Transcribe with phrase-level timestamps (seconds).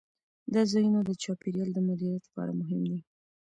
[0.53, 2.99] دا ځایونه د چاپیریال د مدیریت لپاره مهم دي.